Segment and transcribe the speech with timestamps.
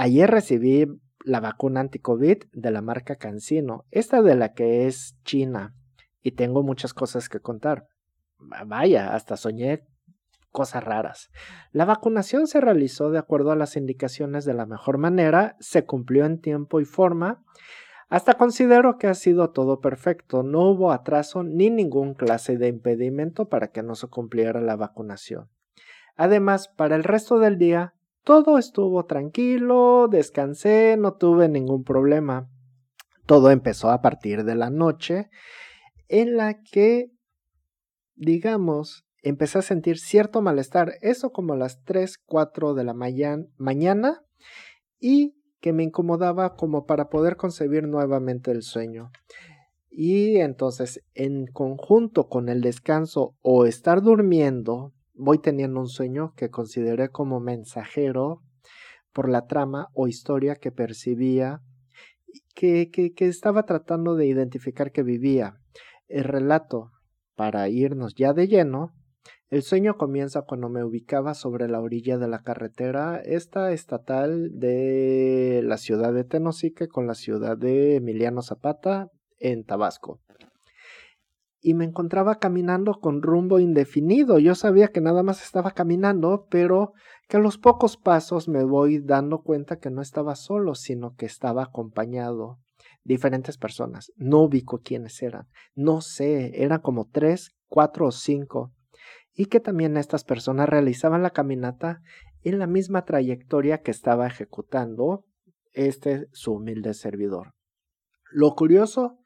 [0.00, 0.86] ayer recibí
[1.24, 5.74] la vacuna anti-COVID de la marca Cancino, esta de la que es China,
[6.22, 7.86] y tengo muchas cosas que contar.
[8.38, 9.86] Vaya, hasta soñé
[10.52, 11.30] cosas raras.
[11.70, 16.24] La vacunación se realizó de acuerdo a las indicaciones de la mejor manera, se cumplió
[16.24, 17.44] en tiempo y forma.
[18.08, 23.50] Hasta considero que ha sido todo perfecto, no hubo atraso ni ningún clase de impedimento
[23.50, 25.50] para que no se cumpliera la vacunación.
[26.16, 27.94] Además, para el resto del día,
[28.30, 32.48] todo estuvo tranquilo, descansé, no tuve ningún problema.
[33.26, 35.30] Todo empezó a partir de la noche
[36.06, 37.10] en la que,
[38.14, 44.22] digamos, empecé a sentir cierto malestar, eso como a las 3, 4 de la mañana,
[45.00, 49.10] y que me incomodaba como para poder concebir nuevamente el sueño.
[49.90, 56.50] Y entonces, en conjunto con el descanso o estar durmiendo, voy teniendo un sueño que
[56.50, 58.40] consideré como mensajero
[59.12, 61.60] por la trama o historia que percibía,
[62.54, 65.54] que, que, que estaba tratando de identificar que vivía.
[66.08, 66.90] El relato,
[67.36, 68.94] para irnos ya de lleno,
[69.50, 75.60] el sueño comienza cuando me ubicaba sobre la orilla de la carretera, esta estatal de
[75.64, 80.20] la ciudad de Tenosique con la ciudad de Emiliano Zapata en Tabasco.
[81.60, 84.38] Y me encontraba caminando con rumbo indefinido.
[84.38, 86.92] Yo sabía que nada más estaba caminando, pero
[87.28, 91.26] que a los pocos pasos me voy dando cuenta que no estaba solo, sino que
[91.26, 92.58] estaba acompañado.
[93.04, 94.12] Diferentes personas.
[94.16, 95.48] No ubico quiénes eran.
[95.74, 98.72] No sé, eran como tres, cuatro o cinco
[99.34, 102.02] y que también estas personas realizaban la caminata
[102.42, 105.24] en la misma trayectoria que estaba ejecutando
[105.72, 107.54] este su humilde servidor.
[108.30, 109.18] Lo curioso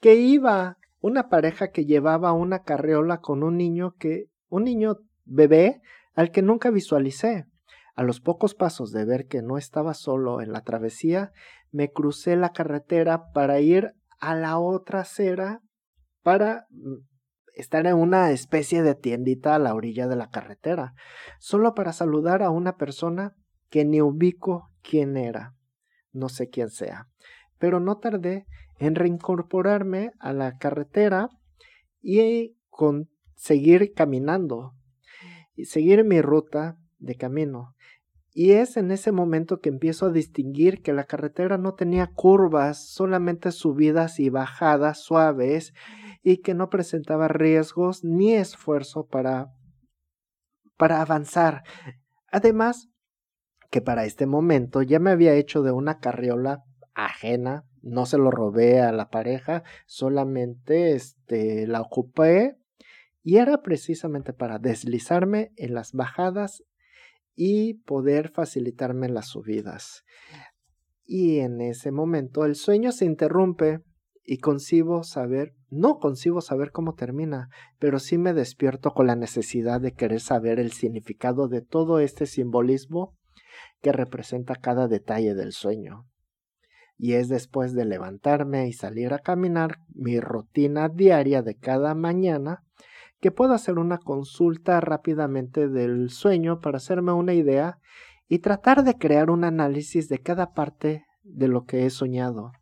[0.00, 5.80] que iba una pareja que llevaba una carreola con un niño que un niño bebé
[6.14, 7.46] al que nunca visualicé.
[7.94, 11.32] A los pocos pasos de ver que no estaba solo en la travesía,
[11.70, 15.60] me crucé la carretera para ir a la otra acera
[16.22, 16.96] para mm,
[17.54, 20.94] estar en una especie de tiendita a la orilla de la carretera,
[21.38, 23.34] solo para saludar a una persona
[23.68, 25.54] que ni ubico quién era,
[26.12, 27.08] no sé quién sea,
[27.58, 28.46] pero no tardé
[28.80, 31.28] en reincorporarme a la carretera
[32.00, 34.74] y con seguir caminando
[35.54, 37.76] y seguir mi ruta de camino.
[38.32, 42.88] Y es en ese momento que empiezo a distinguir que la carretera no tenía curvas,
[42.88, 45.74] solamente subidas y bajadas suaves
[46.22, 49.52] y que no presentaba riesgos ni esfuerzo para,
[50.76, 51.64] para avanzar.
[52.30, 52.88] Además,
[53.70, 56.64] que para este momento ya me había hecho de una carriola
[56.94, 62.56] ajena, no se lo robé a la pareja, solamente este, la ocupé
[63.22, 66.64] y era precisamente para deslizarme en las bajadas
[67.34, 70.04] y poder facilitarme las subidas.
[71.04, 73.82] Y en ese momento el sueño se interrumpe
[74.24, 79.80] y concibo saber, no concibo saber cómo termina, pero sí me despierto con la necesidad
[79.80, 83.16] de querer saber el significado de todo este simbolismo
[83.80, 86.06] que representa cada detalle del sueño.
[87.02, 92.62] Y es después de levantarme y salir a caminar mi rutina diaria de cada mañana
[93.20, 97.78] que puedo hacer una consulta rápidamente del sueño para hacerme una idea
[98.28, 102.52] y tratar de crear un análisis de cada parte de lo que he soñado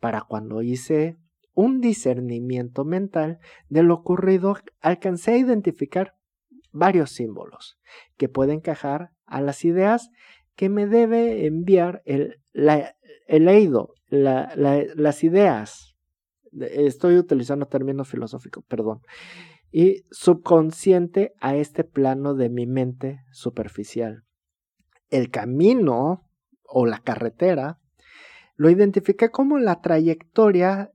[0.00, 1.18] para cuando hice
[1.52, 6.14] un discernimiento mental de lo ocurrido, alcancé a identificar
[6.72, 7.78] varios símbolos
[8.16, 10.10] que pueden encajar a las ideas
[10.56, 15.94] que me debe enviar el, el leído, las ideas.
[16.52, 19.00] Estoy utilizando términos filosóficos, perdón.
[19.70, 24.22] Y subconsciente a este plano de mi mente superficial.
[25.10, 26.22] El camino
[26.62, 27.80] o la carretera
[28.56, 30.92] lo identifiqué como la trayectoria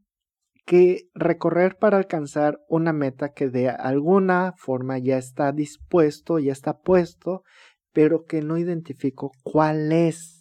[0.66, 6.80] que recorrer para alcanzar una meta que de alguna forma ya está dispuesto, ya está
[6.80, 7.44] puesto,
[7.92, 10.39] pero que no identifico cuál es.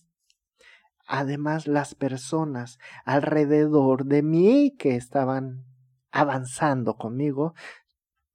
[1.08, 5.64] Además, las personas alrededor de mí que estaban
[6.10, 7.54] avanzando conmigo,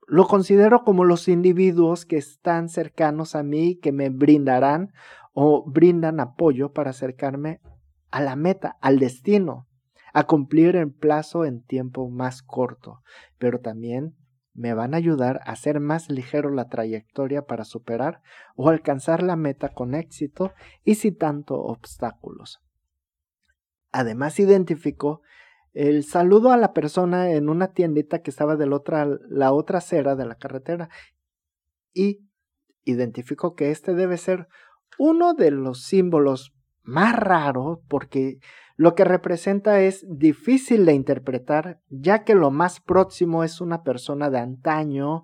[0.08, 4.92] lo considero como los individuos que están cercanos a mí, que me brindarán
[5.34, 7.62] o brindan apoyo para acercarme
[8.10, 9.68] a la meta, al destino,
[10.12, 13.04] a cumplir el plazo en tiempo más corto,
[13.38, 14.16] pero también
[14.54, 18.22] me van a ayudar a hacer más ligero la trayectoria para superar
[18.56, 20.54] o alcanzar la meta con éxito
[20.84, 22.62] y sin tanto obstáculos.
[23.92, 25.22] Además identifico
[25.74, 30.26] el saludo a la persona en una tiendita que estaba de la otra, acera de
[30.26, 30.90] la carretera
[31.94, 32.28] y
[32.84, 34.48] identifico que este debe ser
[35.00, 36.54] uno de los símbolos
[36.84, 38.38] más raro porque
[38.76, 44.30] lo que representa es difícil de interpretar, ya que lo más próximo es una persona
[44.30, 45.24] de antaño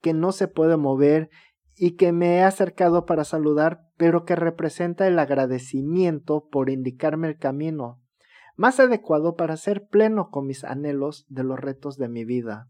[0.00, 1.30] que no se puede mover
[1.76, 7.38] y que me he acercado para saludar, pero que representa el agradecimiento por indicarme el
[7.38, 8.00] camino,
[8.56, 12.68] más adecuado para ser pleno con mis anhelos de los retos de mi vida.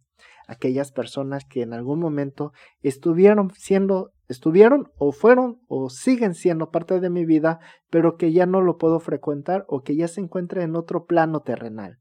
[0.49, 6.99] Aquellas personas que en algún momento estuvieron siendo, estuvieron o fueron o siguen siendo parte
[7.01, 7.61] de mi vida,
[7.91, 11.41] pero que ya no lo puedo frecuentar o que ya se encuentra en otro plano
[11.41, 11.99] terrenal.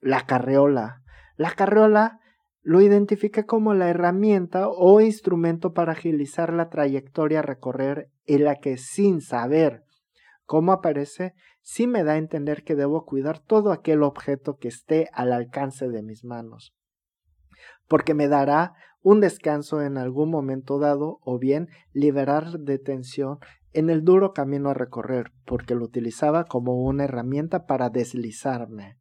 [0.00, 1.02] La carreola.
[1.36, 2.18] La carreola
[2.62, 8.56] lo identifica como la herramienta o instrumento para agilizar la trayectoria a recorrer en la
[8.56, 9.84] que sin saber
[10.44, 15.08] cómo aparece, sí me da a entender que debo cuidar todo aquel objeto que esté
[15.12, 16.74] al alcance de mis manos,
[17.90, 23.40] porque me dará un descanso en algún momento dado o bien liberar de tensión
[23.72, 28.96] en el duro camino a recorrer, porque lo utilizaba como una herramienta para deslizarme.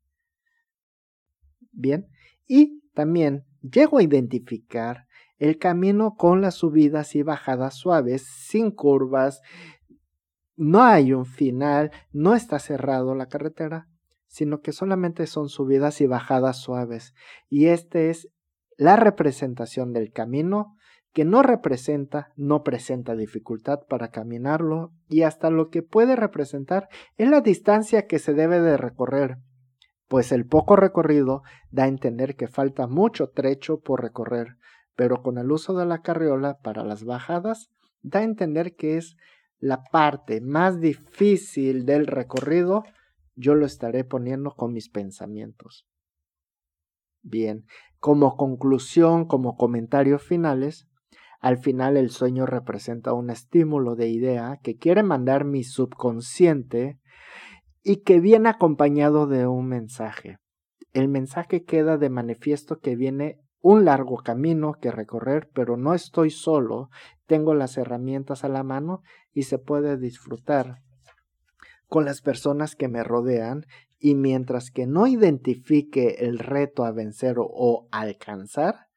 [1.72, 2.08] Bien,
[2.48, 5.06] y también llego a identificar
[5.38, 9.40] el camino con las subidas y bajadas suaves, sin curvas,
[10.56, 13.88] no hay un final, no está cerrado la carretera,
[14.26, 17.14] sino que solamente son subidas y bajadas suaves.
[17.50, 18.30] Y esta es
[18.80, 20.78] la representación del camino
[21.12, 26.88] que no representa, no presenta dificultad para caminarlo y hasta lo que puede representar
[27.18, 29.36] es la distancia que se debe de recorrer,
[30.08, 31.42] pues el poco recorrido
[31.72, 34.56] da a entender que falta mucho trecho por recorrer,
[34.96, 37.70] pero con el uso de la carriola para las bajadas
[38.02, 39.18] da a entender que es
[39.58, 42.86] la parte más difícil del recorrido,
[43.36, 45.86] yo lo estaré poniendo con mis pensamientos.
[47.22, 47.66] Bien,
[48.00, 50.88] como conclusión, como comentarios finales,
[51.40, 57.00] al final el sueño representa un estímulo de idea que quiere mandar mi subconsciente
[57.84, 60.38] y que viene acompañado de un mensaje.
[60.94, 66.30] El mensaje queda de manifiesto que viene un largo camino que recorrer, pero no estoy
[66.30, 66.90] solo,
[67.26, 69.02] tengo las herramientas a la mano
[69.34, 70.82] y se puede disfrutar
[71.90, 73.66] con las personas que me rodean
[73.98, 78.88] y mientras que no identifique el reto a vencer o alcanzar,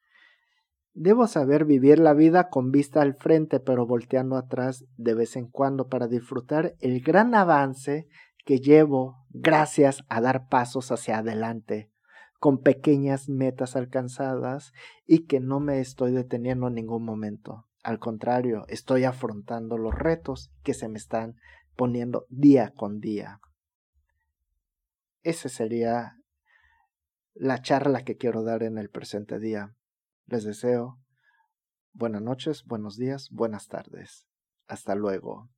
[0.93, 5.47] debo saber vivir la vida con vista al frente pero volteando atrás de vez en
[5.47, 8.07] cuando para disfrutar el gran avance
[8.45, 11.89] que llevo gracias a dar pasos hacia adelante
[12.39, 14.73] con pequeñas metas alcanzadas
[15.07, 17.67] y que no me estoy deteniendo en ningún momento.
[17.83, 21.37] Al contrario, estoy afrontando los retos que se me están
[21.75, 23.39] poniendo día con día.
[25.23, 26.17] Esa sería
[27.33, 29.75] la charla que quiero dar en el presente día.
[30.25, 30.99] Les deseo
[31.93, 34.27] buenas noches, buenos días, buenas tardes.
[34.67, 35.49] Hasta luego.